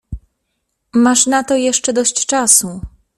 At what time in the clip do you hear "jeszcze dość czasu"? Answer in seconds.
1.55-2.81